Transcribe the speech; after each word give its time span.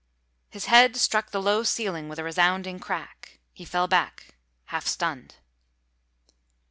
His 0.49 0.65
head 0.65 0.95
struck 0.97 1.29
the 1.29 1.39
low 1.39 1.61
ceiling 1.61 2.09
with 2.09 2.17
a 2.17 2.23
resounding 2.23 2.79
crack. 2.79 3.37
He 3.53 3.65
fell 3.65 3.87
back, 3.87 4.33
half 4.73 4.87
stunned. 4.87 5.35